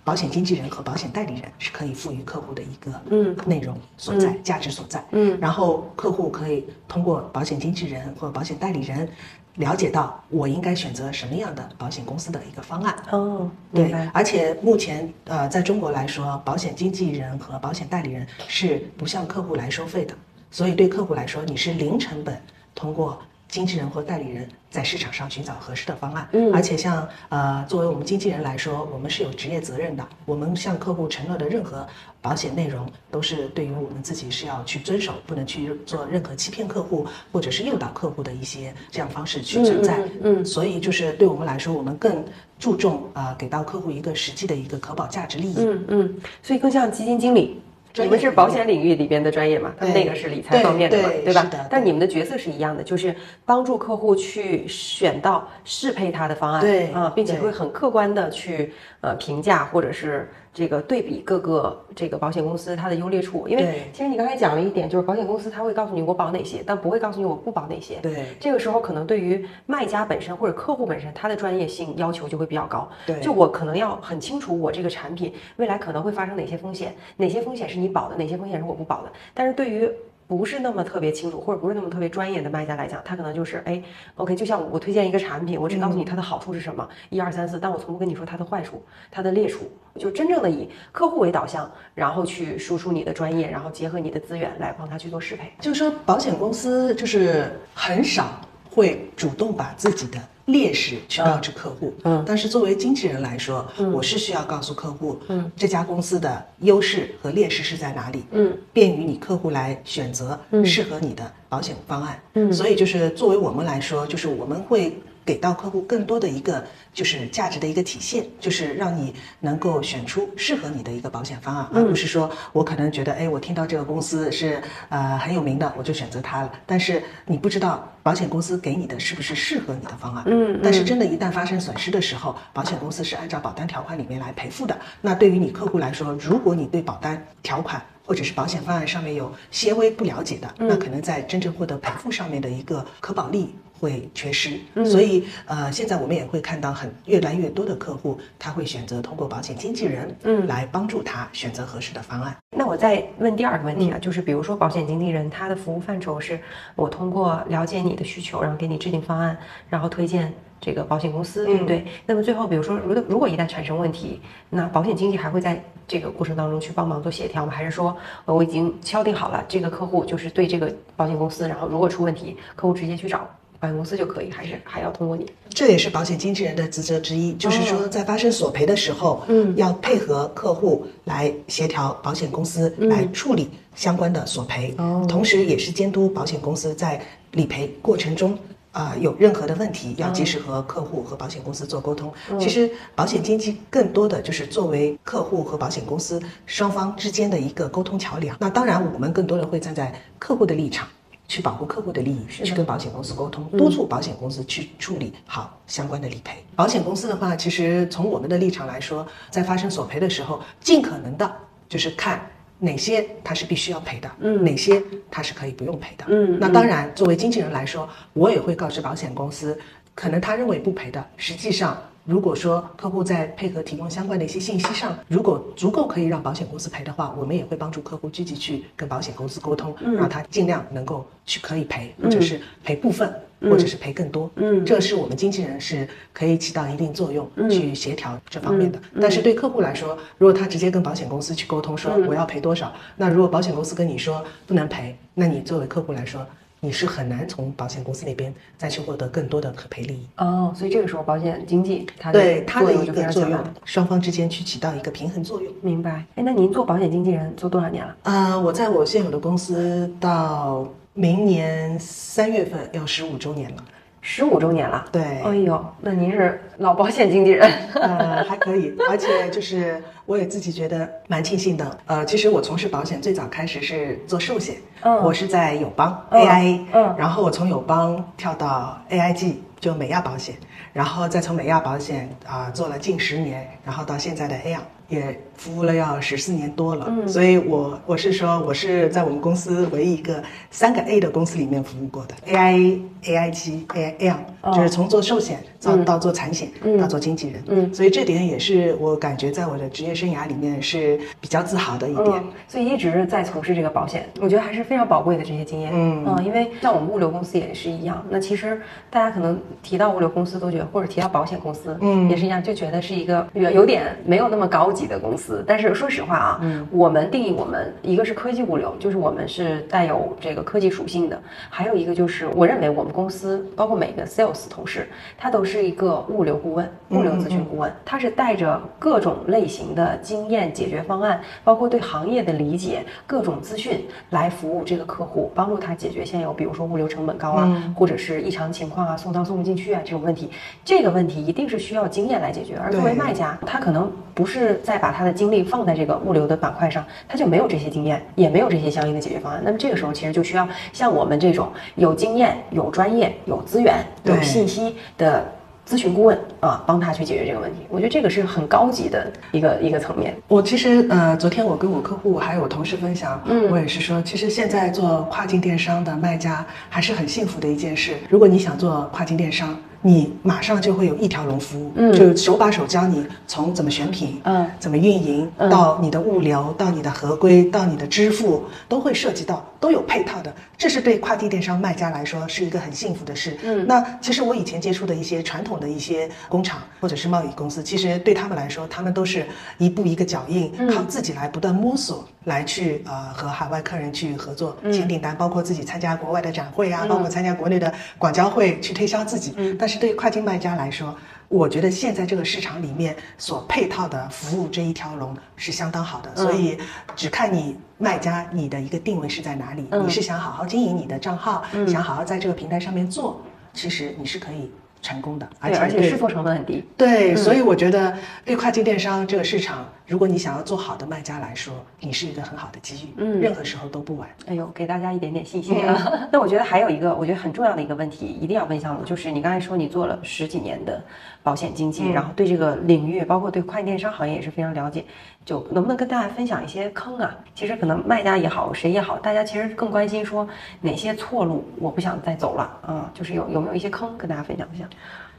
[0.08, 3.36] 保险经纪人和保险代理人是可以赋予客户的一个嗯。
[3.46, 5.04] 内容所在、价值所在。
[5.12, 5.38] 嗯。
[5.42, 9.10] 然后客户可以通过保险经纪人或保险代理人
[9.56, 12.96] 了解到我应该选择什么样的保险公司的一个方案。
[13.12, 20.16] 哦，明对白，，而且目前呃，在中国来说，保险经纪人和保险代理人是不向客户来收费的，
[20.50, 22.42] 所以对客户来说，你是零成本
[22.74, 26.28] 通过经纪人或代理人在市场上寻找合适的方案。
[26.34, 31.88] 嗯而且像呃，作为我们经纪人来说，我们是有职业责任的，我们向客户承诺的任何
[32.22, 40.00] 保险内容都是对于我们自己是要去遵守，不能去做任何欺骗客户或者是诱导客户的一些这样方式去存在。
[40.00, 42.24] 嗯嗯嗯所以就是对我们来说，我们更
[42.60, 45.56] 注重啊、呃给到客户一个实际的一个可保价值利益。
[45.60, 47.62] 嗯嗯，所以更像基金经理。
[48.04, 49.74] 你们是保险领域里边的专业嘛？
[49.78, 51.68] 他们那个是理财方面的嘛，吧对对是的？
[51.70, 63.48] 但你们的角色是一样的，就是帮助客户去选到适配他的方案，对啊，并且会很客观的去呃评价或者是这个对比各个这个保险公司它的优劣处。
[63.48, 68.00] 因为其实你刚才讲了一点，就是保险公司它会告诉你我保哪些，但不会告诉你我不保哪些。
[68.02, 72.90] 对这个时候可能对于卖家本身或者客户本身，他的专业性要求就会比较高。
[73.06, 79.12] 对就我可能要很清楚我这个产品未来可能会发生哪些风险，哪些风险是你保的，哪些风险是我不保的。
[79.36, 79.88] 但是对于
[80.28, 83.82] 不是那么特别清楚，或者不是那么特别专业的卖家来讲，他可能就是哎
[84.16, 95.50] ，OK，就像我推荐一个产品，我只告诉你它的好处是什么，一二三四，但我从不跟你说它的坏处、它的劣处，就真正的以客户为导向，然后去输出你的专业，然后结合你的资源来帮他去做适配。
[95.62, 110.66] 就是说，保险公司就是很少会主动把自己的劣势去告知客户，嗯但是作为经纪人来说，我是需要告诉客户，嗯，这家公司的优势和劣势是在哪里，嗯，便于你客户来选择嗯。
[110.66, 112.52] 适合你的保险方案，嗯。
[112.52, 114.98] 所以就是作为我们来说，就是我们会。
[115.28, 126.52] 给到客户更多的一个就是价值的一个体现，就是让你能够选出适合你的一个保险方案，而不是说我可能觉得，哎，我听到这个公司是呃很有名的，我就选择它了。
[126.66, 130.24] 但是你不知道保险公司给你的是不是适合你的方案。
[130.28, 134.80] 嗯但是真的，一旦发生损失的时候，保险公司是按照保单条款里面来赔付的。
[135.02, 144.60] 那对于你客户来说，如果你对保单条款或者是保险方案上面有些微不了解的，那可能在真正获得赔付上面的一个可保力会缺失。
[144.86, 152.36] 所以呃，现在我们也会看到很越来越多的客户，他会选择通过保险经纪人，嗯来帮助他选择合适的方案。
[152.56, 156.40] 那我再问第二个问题啊，就是比如说保险经纪人他的服务范畴是
[156.76, 159.38] 我通过了解你的需求，然后给你制定方案，
[159.70, 161.86] 然后推荐这个保险公司，对不对？
[162.06, 167.54] 那么最后比如说如果如果一旦产生问题，那保险经纪还会在这个过程当中去帮忙做协调吗？
[167.54, 175.26] 还是说呃我已经敲定好了这个客户就是对这个保险公司，然后如果出问题，客户直接去找保险公司就可以，还是还要通过你？
[175.50, 188.38] 这也是保险经纪人的职责之一，就是说在发生索赔的时候，嗯，要配合客户来协调保险公司来处理相关的索赔，哦同时也是监督保险公司在理赔过程中。
[188.74, 192.14] 啊、有任何的问题，要及时和客户和保险公司做沟通。
[192.40, 198.38] 其实，保险经纪更多的就是作为客户和保险公司双方之间的一个沟通桥梁。
[198.40, 200.88] 那当然，我们更多的会站在客户的立场，
[201.28, 206.44] 去保护客户的利益，去跟保险公司沟通，督促保险公司去处理好相关的理赔。
[206.56, 211.32] 保险公司的话，其实从我们的立场来说，在发生索赔的时候，尽可能的
[211.70, 212.22] 就是看。
[212.60, 219.56] 哪些它是必须要赔的，嗯，哪些它是可以不用赔的，嗯那当然，作为经纪人来说，我也会告知保险公司，
[219.94, 233.14] 可能他认为不赔的，实际上如果说客户在配合提供相关的一些信息上，如果足够可以让保险公司赔的话，我们也会帮助客户积极去跟保险公司沟通，让他尽量能够去可以赔，或者是赔部分。
[233.40, 234.66] 或者是赔更多，嗯。
[234.66, 238.82] 这是我们经纪人是可以起到一定作用去协调这方面的。
[239.00, 246.26] 但是对客户来说，如果他直接跟保险公司去沟通说我要赔多少，那如果保险公司跟你说不能赔，那你作为客户来说，
[246.60, 250.08] 你是很难从保险公司那边再去获得更多的可赔利益。
[250.18, 255.54] 哦，所以这个时候保险经纪它的对它的一个作用双方之间去起到一个平衡作用。
[255.62, 256.04] 明白。
[256.16, 257.96] 哎，那您做保险经纪人做多少年了？
[258.04, 263.64] 呃，我在我现有的公司到明年三月份要十五周年了。
[264.10, 264.86] 十五周年了。
[264.90, 267.52] 对，哎呦，那您是老保险经纪人。
[267.76, 271.78] 呃，还可以，而且就是我也自己觉得蛮庆幸的。
[271.86, 280.36] 呃，其实我从事保险最早开始是做寿险，嗯我是在友邦、嗯 AIA，嗯然后我从友邦跳到 AIG，就美亚保险，
[280.72, 286.88] 然后再从美亚保险啊、做了近十年，然后到现在的 AI 也服务了要十四年多了。
[286.90, 290.22] 嗯所以我我是说我是在我们公司唯一一个
[290.52, 294.20] 三个 A 的公司里面服务过的 AIA、AIG、A A 亚，
[294.54, 297.44] 就是从做寿险到到做产险，嗯到做经纪人。
[297.48, 302.08] 嗯所以这点也是我感觉在我的职业生涯里面是比较自豪的一点。
[302.08, 305.72] 嗯，所以一直在从事这个保险，我觉得还是非常宝贵的这些经验。
[305.74, 308.04] 嗯因为像我们物流公司也是一样。
[308.10, 315.27] 那其实大家可能提到物流公司都觉得，或者提到保险公司，嗯也是一样，就觉得是一个有有点没有那么高级的公司。
[315.48, 321.18] 但是说实话啊，嗯我们定义我们一个是科技物流，就是我们是带有这个科技属性的；
[321.50, 324.88] 还有一个就是我认为我们公司包括每个 sales 同事，
[325.18, 340.30] 他都是一个物流顾问、物流咨询顾问，他是带着各种类型的经验、解决方案，包括对行业的理解、各种资讯来服务这个客户，帮助他解决现有比如说物流成本高啊，或者是异常情况啊、送到送不进去啊这种问题。
[340.64, 349.40] 这个问题一定是需要经验来解决，而作为卖家，他可能不是在把他的精力放在这个物流的板块上，他就没有这些经验，也没有这些相应的解决方案。
[349.46, 355.24] 那么这个时候其实就需要像我们这种有经验、有专业、有资源、有信息的。
[355.70, 360.16] 咨询顾问啊，帮他去解决这个问题，我觉得这个是很高级的一个一个层面。
[360.30, 367.98] 我其实呃，昨天我跟我客户还有我同事分享，嗯我也是说，其实现在做跨境电商的卖家还是很幸福的一件事。
[368.10, 380.34] 如果你想做跨境电商，你马上就会有一条龙服务，嗯，就手把手教你从怎么选品，嗯，怎么运营，到你的物流，到你的合规，到你的支付，都会涉及到，都有配套的。
[380.58, 383.38] 这是对跨境电商卖家来说是一个很幸福的事。
[383.44, 389.26] 嗯，那其实我以前接触的一些传统的一些工厂或者是贸易公司，其实对他们来说，他们都是
[389.58, 399.34] 一步一个脚印，靠自己来不断摸索，来去呃和海外客人去合作签订单，包括自己参加国外的展会啊，包括参加国内的广交会去推销自己。
[399.38, 400.96] 嗯，但是对于跨境卖家来说，
[401.28, 406.58] 我觉得现在这个市场里面所配套的服务这一条龙是相当好的，所以
[406.96, 413.22] 只看你卖家你的一个定位是在哪里，你是想好好经营你的账号，想好好在这个平台上面做，
[413.54, 416.64] 其实你是可以成功的，而且而且试错成本很低。
[416.76, 419.68] 对，所以我觉得对跨境电商这个市场。
[419.88, 424.10] 如果你想要做好的卖家来说，你是一个很好的机遇，嗯，任何时候都不晚。
[424.26, 425.92] 哎呦，给大家一点点信心啊！
[426.12, 430.84] 那我觉得还有一个，我觉得很重要的一个问题，一定要问向鲁，就是你刚才说你做了十几年的
[431.24, 434.84] 保险经纪，然后对这个领域，包括对跨境电商行业也是非常了解，
[435.24, 437.16] 就能不能跟大家分享一些坑啊？
[437.34, 440.28] 其实可能卖家也好，谁也好，大家其实更关心说
[440.60, 442.92] 哪些错路我不想再走了啊？
[442.94, 444.68] 就是有有没有一些坑跟大家分享一下？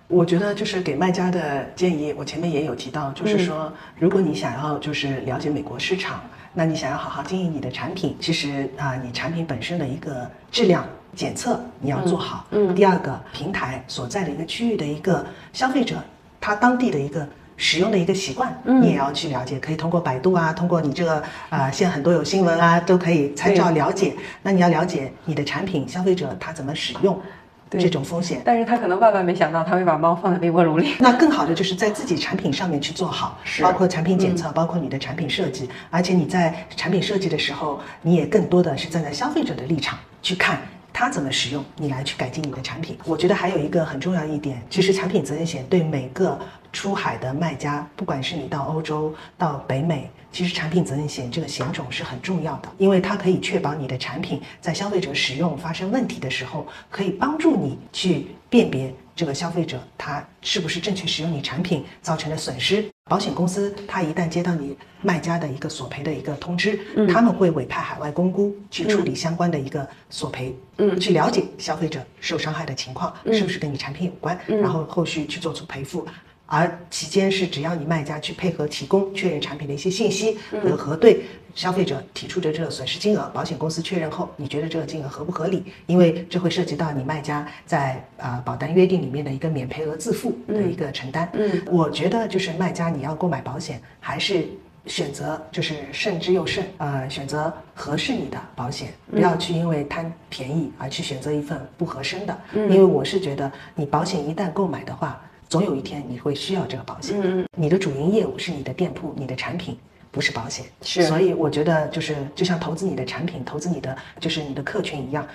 [0.09, 6.21] 我觉得就是给卖家的建议，我前面也有提到，就是说，如果你想要就是了解美国市场，
[6.55, 12.47] 那你想要好好经营你的产品，其实啊，你产品本身的一个质量检测你要做好。
[12.53, 12.75] 嗯。
[12.75, 15.97] 第二个，平台所在的一个区域的一个消费者，
[16.41, 19.61] 他当地的一个使用的一个习惯，你也要去了解。
[19.61, 24.17] 可以通过百度啊，通过你这个啊，现在很多有新闻啊，都可以参照了解。
[24.43, 27.21] 那你要了解你的产品，消费者他怎么使用。
[27.71, 30.95] 这种风险，但是他可能万万没想到，他会把猫放在微波炉里。
[31.01, 40.61] 那更好的就是在自己产品上面去做好，包括产品检测，包括你的产品设计，而且你在产品设计的时候，你也更多的是站在消费者的立场去看
[40.93, 42.97] 他怎么使用，你来去改进你的产品。
[43.05, 46.39] 我觉得还有一个很重要一点，其实产品责任险对每个
[46.73, 50.11] 出海的卖家，不管是你到欧洲到北美。
[50.39, 62.89] 其实产品责任险这个险种是很重要的，因为它可以确保你的产品在消费者使用发生问题的时候，可以帮助你去辨别这个消费者他是不是正确使用你产品造成的损失。
[63.11, 66.79] 保险公司它一旦接到你卖家的一个索赔的一个通知，
[67.13, 76.07] 他们会委派海外公估去处理相关的一个索赔，嗯，去了解消费者受伤害的情况是不是跟你产品有关，然后后续去做出赔付。
[76.51, 81.21] 而期间是只要你卖家去配合提供确认产品的一些信息和核对
[81.55, 85.63] 消费者提出的这个损失金额，保险公司确认后，你觉得这个金额合不合理？
[85.87, 91.29] 因为这会涉及到你卖家在啊保单约定里面的一个免赔额自负的一个承担。
[91.35, 94.47] 嗯，我觉得就是卖家你要购买保险，还是
[94.87, 102.39] 选择就是慎之又慎，呃，选择合适你的保险，不要去因为贪便宜而去选择一份不合身的。
[102.55, 105.21] 因为我是觉得你保险一旦购买的话。
[105.49, 107.19] 总有一天你会需要这个保险。
[107.23, 109.77] 嗯你的主营业务是你的店铺、你的产品，
[110.11, 110.65] 不是保险。
[110.83, 111.03] 是。
[111.05, 115.27] 所以我觉得就是就像投资你的产品、投资你的就是你的客群一样。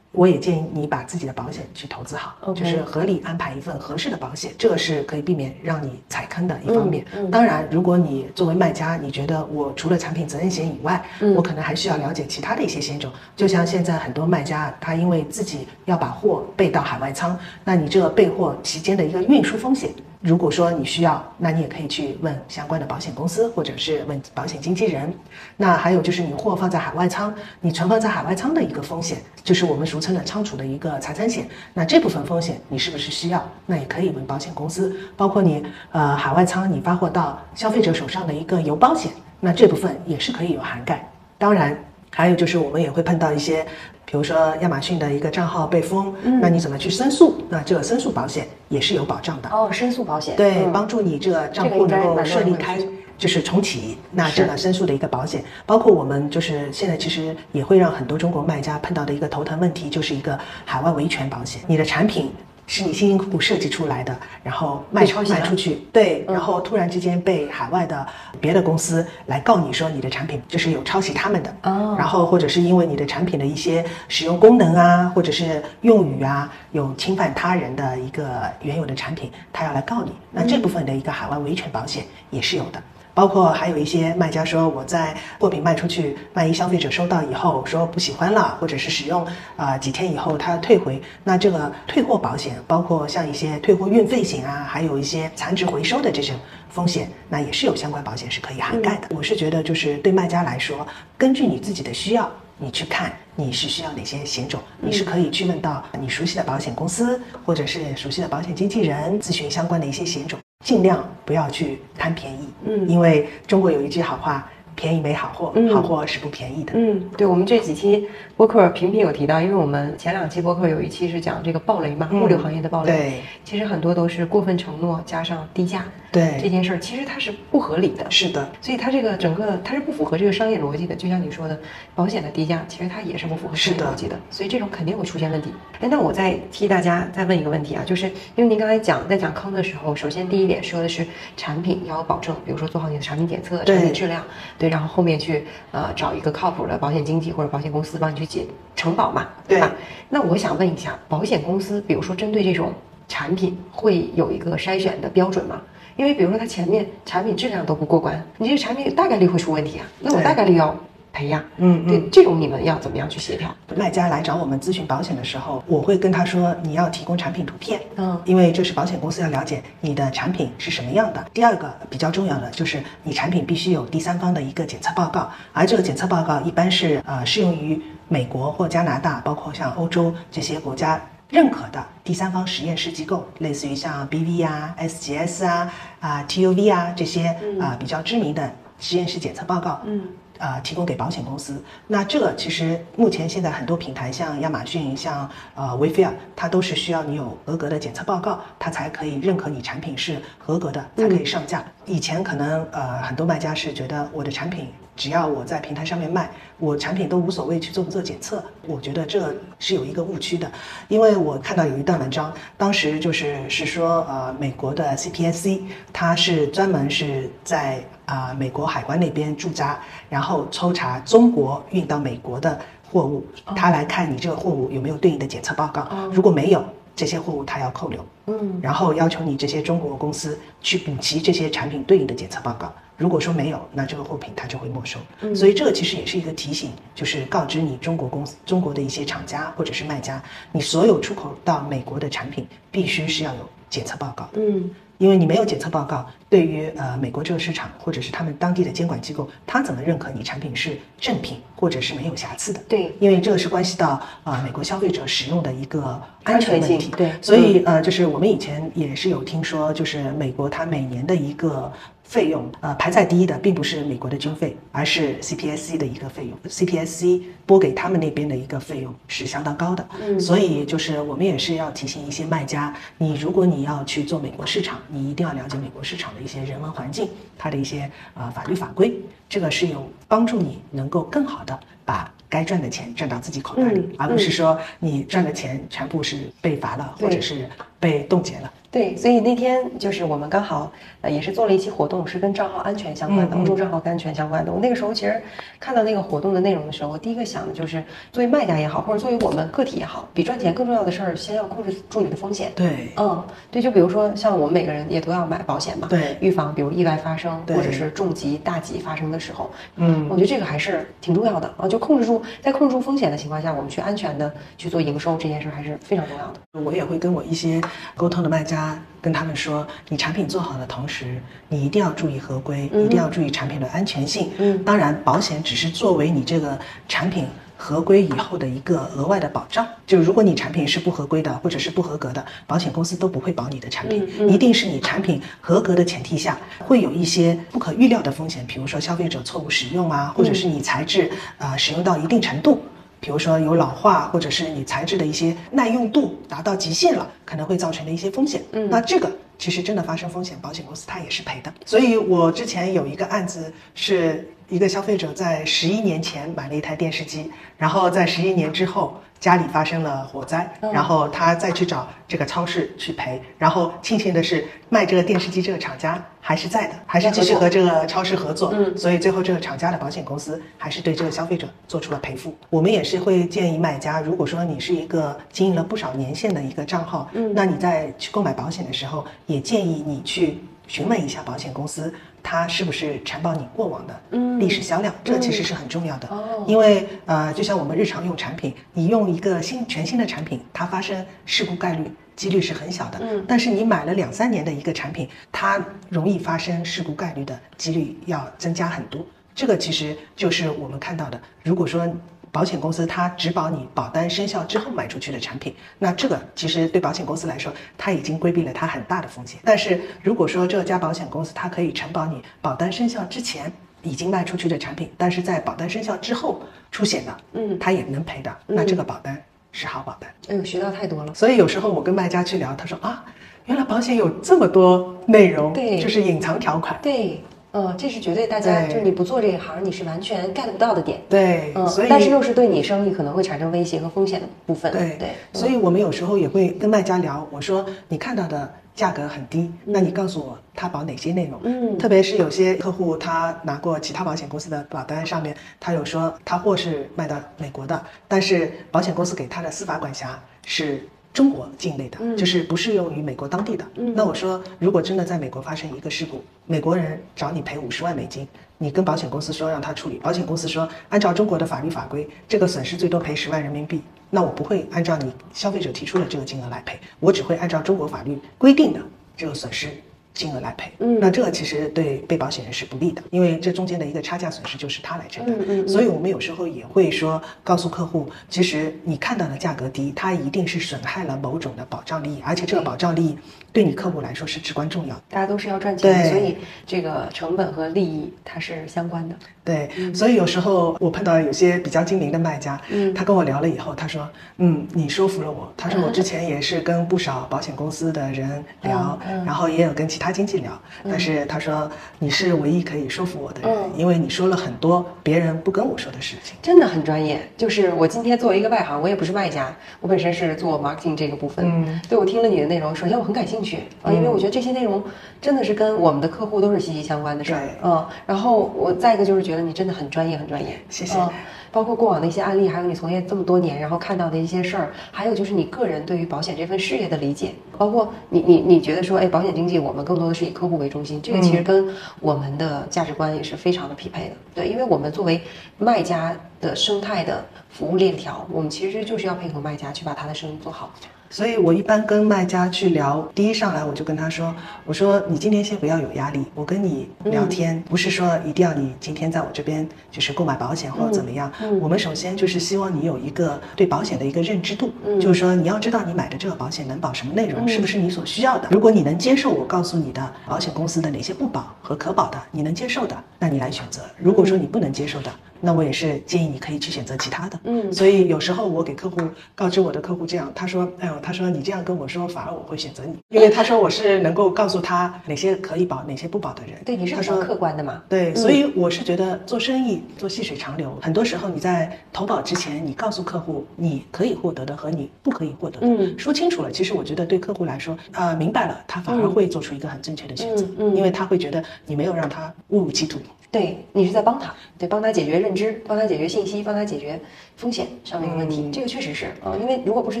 [0.12, 7.04] 我也建议你把自己的保险去投资好，就是合理安排一份合适的保险，这个是可以避免让你踩坑的一方面。
[7.30, 11.02] 当然，如果你作为卖家，你觉得我除了产品责任险以外，
[11.34, 13.10] 我可能还需要了解其他的一些险种。
[13.34, 19.90] 就像现在很多卖家，他因为自己要把货备到海外仓，那你这个备货期间的一个运输风险。
[20.22, 25.12] 如果说你需要，那你也可以去问相关的保险公司，或者是问保险经纪人。
[25.56, 31.48] 那还有就是你货放在海外仓，你存放在海外仓的一个风险，就是我们俗称的仓储的一个财产险。
[31.74, 33.44] 那这部分风险你是不是需要？
[33.66, 34.96] 那也可以问保险公司。
[35.16, 41.04] 包括你呃海外仓你发货到消费者手上的一个邮包险，那这部分也是可以有涵盖。
[41.36, 41.76] 当然。
[42.14, 43.66] 还有就是我们也会碰到一些，
[44.12, 47.34] 比如说亚马逊的一个账号被封，那你怎么去申诉？
[47.48, 49.70] 那这个申诉保险也是有保障的哦。
[49.72, 52.78] 申诉保险对，帮助你这个账户能够顺利开，
[53.16, 53.96] 就是重启。
[54.10, 61.62] 那这个申诉的一个保险，包括我们就是现在其实也会让很多中国卖家碰到的一个头疼问题，就是一个海外维权保险。
[61.66, 62.30] 你的产品。
[62.72, 68.06] 是你辛辛苦苦设计出来的，然后卖卖出去，对，然后突然之间被海外的
[68.40, 82.82] 别的公司来告你说你的产品就是有抄袭他们的，哦，然后或者是因为你的产品的一些使用功能啊，或者是用语啊，有侵犯他人的一个原有的产品，他要来告你，那这部分的一个海外维权保险也是有的。
[83.14, 96.34] 包括还有一些卖家说，我在货品卖出去，万一消费者收到以后说不喜欢了，或者是使用啊几天以后他退回，那这个退货保险，包括像一些退货运费险啊，还有一些残值回收的这种
[96.70, 99.08] 风险，那也是有相关保险是可以涵盖的。
[99.10, 100.86] 我是觉得就是对卖家来说，
[101.18, 102.30] 根据你自己的需要。
[102.58, 112.48] 你去看你是需要哪些险种，你是可以去问到你熟悉的保险公司或者是熟悉的保险经纪人咨询相关的一些险种，尽量不要去贪便宜。
[112.64, 114.48] 嗯，因为中国有一句好话。
[114.74, 116.72] 便宜没好货，好货是不便宜的。
[116.74, 122.92] 嗯，对，我们这几期播客频频有提到，因为我们前两期播客有一期是讲这个暴雷嘛，物流行业的暴雷。
[122.92, 125.84] 对，其实很多都是过分承诺加上低价。
[126.10, 128.04] 对这件事儿，其实它是不合理的。
[128.10, 130.94] 是的，所以它这个整个它是不符合这个商业逻辑的。
[130.94, 131.58] 就像你说的，
[131.94, 134.20] 保险的低价其实它也是不符合商业逻辑的。
[134.30, 135.50] 所以这种肯定会出现问题。
[135.80, 144.22] 哎，那我再替大家再问一个问题啊，就是因为您刚才讲在讲坑的时候，首先第一点说的是产品要有保证，比如说做好你的产品检测、产品质量，
[144.58, 149.70] 对，然后后面去呃找一个靠谱的保险经纪或者保险公司帮你去解承保嘛，对吧？
[150.08, 152.72] 那我想问一下，保险公司比如说针对这种
[153.06, 155.60] 产品会有一个筛选的标准吗？
[155.94, 160.74] 因为比如说它前面产品质量都不过关，你这个产品大概率会出问题啊，那我大概率要
[161.12, 161.44] 赔呀。
[161.56, 163.54] 嗯，对，这种你们要怎么样去协调？
[163.76, 171.24] 卖家来找我们咨询保险的时候，我会跟他说你要提供产品图片，嗯，因为这是保险公司要了解你的产品是什么样的。
[171.32, 181.00] 第二个比较重要的就是你产品必须有第三方的一个检测报告，而这个检测报告一般是呃适用于美国或加拿大，包括像欧洲这些国家。
[181.28, 190.02] 认可的第三方实验室机构，类似于像 BV 啊、SGS 啊、啊 TUV 啊这些啊比较知名的实验室检测报告，嗯，
[190.42, 191.62] 啊提供给保险公司。
[191.86, 201.64] 那这个其实目前现在很多平台，像亚马逊、像呃威菲尔，它都是需要你有合格的检测报告，它才可以认可你产品是合格的，才可以上架。
[201.86, 204.68] 以前可能呃很多卖家是觉得我的产品。
[204.94, 208.44] 只要我在平台上面卖，我产品都无所谓去做不做检测。
[208.66, 210.52] 我觉得这是有一个误区的，
[210.86, 215.62] 因为我看到有一段文章，当时就是是说，呃，美国的 CPSC
[215.94, 219.78] 它是专门是在啊美国海关那边驻扎，
[220.08, 223.26] 然后抽查中国运到美国的货物，
[223.56, 226.64] 他来看你这个货物有没有对应的检测报告，如果没有。
[226.94, 232.70] 这些货物他要扣留，嗯，然后要求你这些中国公司去补齐这些产品对应的检测报告。
[232.98, 235.00] 如果说没有，那这个货品他就会没收。
[235.34, 240.22] 所以这个其实也是一个提醒，就是告知你中国公司、中国的一些厂家或者是卖家，
[240.52, 244.32] 你所有出口到美国的产品必须是要有检测报告的。
[244.34, 244.70] 嗯。
[245.02, 252.60] 因为你没有检测报告，对于呃美国这个市场或者是他们当地的监管机构，他怎么认可你产品是正品或者是没有瑕疵的？
[252.68, 256.92] 对，因为这个是关系到啊美国消费者使用的一个安全问题。
[256.96, 261.72] 对，所以呃就是我们以前也是有听说，就是美国它每年的一个。
[262.04, 266.38] 费用呃排在第一的并不是美国的军费，而是 CPSC 的一个费用。
[266.50, 278.94] CPSC 拨给他们那边的一个费用是相当高的，嗯，所以就是我们也是要提醒一些卖家，你如果你要去做美国市场，你一定要了解美国市场的一些人文环境，它的一些呃法律法规，
[279.28, 287.48] 这个是有帮助你能够更好的把该赚的钱赚到自己口袋里，而不是说你赚的钱全部是被罚了或者是
[287.80, 288.52] 被冻结了。
[288.72, 294.50] 对，所以那天就是我们刚好呃也是做了一期活动，是跟账号安全相关的，欧洲账号安全相关的。
[294.50, 295.22] 我那个时候其实
[295.60, 302.50] 看到那个活动的内容的时候，我第一个想的就是，作为卖家也好，或者作为我们个体也好，比赚钱更重要的事儿，先要控制住你的风险。
[302.56, 316.62] 对，嗯，对，就比如说像我们每个人也都要买保险嘛，对，预防比如意外发生或者是重疾大疾发生的时候，嗯，我觉得这个还是挺重要的啊，就控制住在控制住风险的情况下，我们去安全的去做营收这件事还是非常重要的。
[316.64, 317.60] 我也会跟我一些
[317.94, 318.61] 沟通的卖家。
[319.00, 324.30] 跟他们说，你产品做好的同时，你一定要注意合规，一定要注意产品的安全性。
[324.38, 326.58] 嗯，当然，保险只是作为你这个
[326.88, 329.66] 产品合规以后的一个额外的保障。
[329.86, 334.08] 就如果你产品是不合规的，或者是不合格的，保险公司都不会保你的产品。
[334.28, 342.62] 一定是你产品合格的前提下，会有一些不可预料的风险，比如说消费者错误使用啊，或者是你材质啊使用到一定程度。
[343.02, 348.40] 比如说有老化，或者是你材质的一些耐用度达到极限了，可能会造成的一些风险。
[348.52, 351.52] 嗯，那这个其实真的发生风险，保险公司它也是赔的。
[351.66, 357.28] 所以我之前有一个案子，是一个消费者在十一年前买了一台电视机，
[357.58, 358.96] 然后在十一年之后。
[359.22, 372.36] 家里发生了火灾，然后他再去找这个超市去赔，然后庆幸的是卖这个电视机这个厂家还是在的，还是继续和这个超市合作，嗯，所以最后这个厂家的保险公司还是对这个消费者做出了赔付。
[372.50, 381.94] 我们也是会建议卖家，如果说你是一个经营了不少年限的一个账号，嗯，那你在去购买保险的时候，也建议你去询问一下保险公司。
[382.24, 384.00] 它是不是承保你过往的
[384.38, 384.94] 历史销量？
[385.02, 386.08] 这其实是很重要的，
[386.46, 392.98] 因为呃，就像我们日常用产品，你用一个新全新的产品，它发生事故概率几率是很小的。
[393.02, 399.04] 嗯，但是你买了两三年的一个产品，它容易发生事故概率的几率要增加很多。
[399.34, 401.20] 这个其实就是我们看到的。
[401.42, 401.88] 如果说
[402.30, 409.38] 保险公司它只保你保单生效之后卖出去的产品，那这个其实对保险公司来说，它已经规避了它很大的风险。
[409.44, 413.52] 但是如果说这家保险公司它可以承保你保单生效之前
[413.82, 419.20] 已经卖出去的产品，但是在保单生效之后出险的，嗯它也能赔的，那这个保单
[419.50, 420.10] 是好保单。
[420.28, 421.14] 哎呦，学到太多了。
[421.14, 423.04] 所以有时候我跟卖家去聊，他说啊，
[423.46, 426.78] 原来保险有这么多内容，对就是隐藏条款。
[426.82, 427.20] 对，
[427.52, 431.00] 嗯，这是绝对大家就是你不做这一行，你是完全 get 不到的点。
[431.08, 434.72] 对，嗯所以，但是又是对你生意可能会产生威胁和风险的部分。
[434.72, 441.40] 对对，所以我们有时候也会跟卖家聊，我说你看到的价格很低，那你告诉我他保哪些内容？
[441.44, 450.86] 嗯特别是有些客户他拿过其他保险公司的保单，上面他有说他货是卖到美国的，但是保险公司给他的司法管辖是。
[451.12, 453.62] 中国境内的，嗯就是不适用于美国当地的。
[453.74, 458.26] 嗯那我说，如果真的在美国发生一个事故，美国人找你赔五十万美金，
[458.62, 468.80] 你跟保险公司说让他处理，保险公司说按照中国的法律法规，这个损失最多赔十万人民币，那我不会按照你消费者提出的这个金额来赔，我只会按照中国法律规定的
[469.16, 469.66] 这个损失
[470.14, 470.70] 金额来赔。
[470.78, 475.34] 嗯那这个其实对被保险人是不利的，因为这中间的一个差价损失就是他来承担。
[475.34, 483.18] 嗯嗯嗯所以我们有时候也会说告诉客户，其实你看到的价格低，它一定是损害了某种的保障利益，而且这个保障利益
[483.52, 485.02] 对你客户来说是至关重要的。
[485.10, 486.36] 大家都是要赚钱的，所以
[486.66, 489.14] 这个成本和利益它是相关的。
[489.44, 495.52] 对，所以有时候我碰到有些比较精明的卖家，嗯他跟我聊了以后，他说，嗯，你说服了我。
[495.56, 498.96] 他说我 之前也是跟不少保险公司的人聊，
[499.26, 500.52] 然后也有跟其他经纪聊，
[500.84, 506.36] 但是他说你是唯一可以说服我的人，嗯因为你说了很多别人不跟我说的事情。
[506.40, 507.20] 真的很专业。
[507.36, 511.44] 就是我今天作为一个外行，我也不是卖家，我本身是做 marketing 这个部分。
[511.44, 513.41] 嗯，对我听了你的内容，首先我很感兴趣
[513.82, 514.82] 啊，因为我觉得这些内容
[515.20, 517.48] 真的是跟我们的客户都是息息相关的事儿。
[517.62, 520.58] 嗯，然后我再一个就是觉得你真的很专业，很专业。
[520.68, 521.08] 谢谢嗯
[521.52, 531.68] 包括过往的一些案例，还有你从业这么多年，然后看到的一些事儿，还有就是你个人对于保险这份事业的理解，包括你你你觉得说，哎，保险经纪我们更多的是以客户为中心，这个其实跟
[532.00, 534.14] 我们的价值观也是非常的匹配的。
[534.34, 535.20] 对，因为我们作为
[535.58, 540.72] 卖家的生态的服务链条，我们其实就是要配合卖家去把他的生意做好。
[541.12, 544.34] 所以我一般跟卖家去聊，第一上来我就跟他说，
[544.64, 558.48] 我说你今天先不要有压力，我跟你聊天、不是说一定要你今天在我这边就是购买保险或者怎么样，我们首先就是希望你有一个对保险的一个认知度，就是说你要知道你买的这个保险能保什么内容，是不是你所需要的。
[558.50, 565.10] 如果你能接受我告诉你的保险公司的哪些不保和可保的，你能接受的，那你来选择；如果说你不能接受的，
[565.44, 567.38] 那我也是建议你可以去选择其他的。
[567.44, 568.96] 嗯所以有时候我给客户
[569.34, 576.62] 告知我的客户这样，他说，哎呦，他说你这样跟我说，反而我会选择你，因为他说我是能够告诉他哪些可以保，哪些不保的人。
[576.64, 577.82] 对，你是他说比较客观的嘛。
[577.88, 592.98] 对，所以我是觉得做生意做细水长流，很多时候你在投保之前，你告诉客户你可以获得的和你不可以获得的，嗯说清楚了，其实我觉得对客户来说，呃，明白了，他反而会做出一个很正确的选择，嗯嗯因为他会觉得你没有让他误入歧途。
[593.32, 597.00] 对你是在帮他，对，帮他解决认知，帮他解决信息，帮他解决
[597.36, 598.42] 风险上面的问题。
[598.42, 600.00] 嗯这个确实是啊、因为如果不知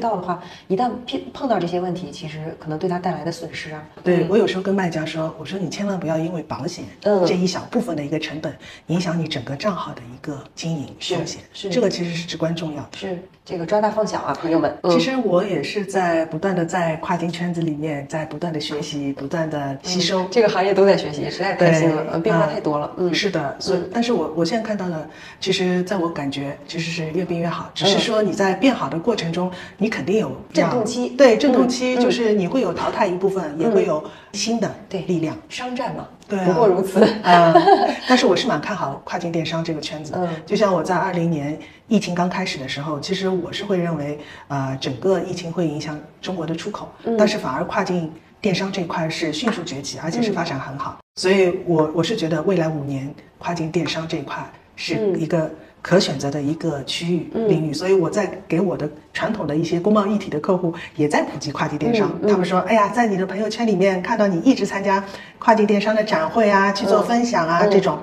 [0.00, 8.54] 道的话，一旦碰碰到这些问题，其实可能对他带来的损失啊，对我有时候跟卖家说，我说你千万不要因为保险嗯这一小部分的一个成本，
[8.88, 12.88] 影响你整个账号的一个经营风险，是这个其实是至关重要的。
[12.92, 14.76] 是这个抓大放小啊，朋友们。
[14.82, 20.26] 嗯其实我也是在不断的在跨境圈子里面，在不断的学习，不断的吸收。
[20.30, 22.92] 这个行业都在学习，实在太新了，变化啊太多了。
[22.98, 25.08] 嗯，是的，所以，但是我我现在看到的，
[25.40, 29.48] 其实在我感觉其实是越变越好，只是说你在变好的过程中，
[29.78, 34.02] 你肯定有嗯震动期对震动期嗯就是你会有淘汰一部分，也会有
[34.32, 35.36] 新的对力量。
[35.48, 37.00] 商战嘛，对啊不过如此。
[37.22, 37.54] 啊、
[38.08, 40.12] 但是我是蛮看好跨境电商这个圈子。
[40.16, 41.56] 嗯就像我在二零年
[41.86, 44.18] 疫情刚开始的时候，其实我是会认为，
[44.48, 50.98] 呃，整个疫情会影响中国的出口，嗯但是反而跨境电商这一块是迅速崛起，而且嗯是发展很好。
[51.20, 54.44] 所以我我是觉得未来五年跨境电商这一块
[54.74, 55.48] 是嗯一个。
[55.82, 62.10] 可选择的一个区域嗯领域，所以我在给我的传统的一些工贸一体的客户，也在普及跨境电商。
[62.28, 65.04] 他们说：“哎呀，在你的朋友圈里面看到你一直参加
[65.40, 67.98] 跨境电商的展会啊，去做分享啊，嗯这种。”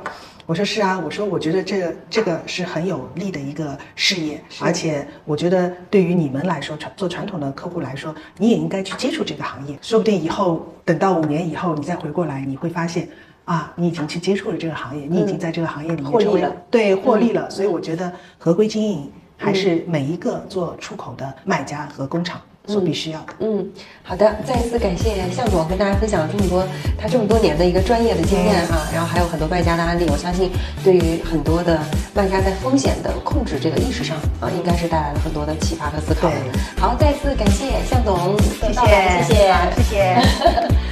[0.46, 13.08] 我说是啊，我说我觉得这个这个是很有利的一个事业，而且我觉得对于你们来说，传做传统的客户来说，你也应该去接触这个行业，说不定以后等到五年以后你再回过来，你会发现
[13.50, 23.34] 啊，你已经去接触了这个行业，你已经在这个行业里面成为获利了对获利了，所以我觉得合规经营还是每一个做出口的卖家和工厂所必须要的。
[23.40, 23.68] 嗯，
[24.04, 26.64] 好的，再一次感谢向总跟大家分享了这么多
[26.96, 30.52] 他这么多年的一个专业的经验哈，然后还有很多卖家的案例，我相信
[30.84, 31.80] 对于很多的
[32.14, 36.30] 卖家在风险的控制这个意识上啊，应该是带来了很多的启发和思考。
[36.30, 36.36] 的，
[36.78, 40.70] 好，再次感谢向总，谢谢，谢谢，谢谢。